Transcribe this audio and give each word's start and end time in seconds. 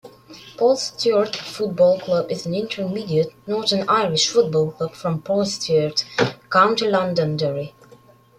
Portstewart 0.57 1.35
Football 1.35 1.99
Club 1.99 2.31
is 2.31 2.47
an 2.47 2.55
intermediate, 2.55 3.33
Northern 3.47 3.87
Irish 3.87 4.29
football 4.29 4.71
club 4.71 4.93
from 4.95 5.21
Portstewart, 5.21 6.05
County 6.49 6.87
Londonderry. 6.87 7.75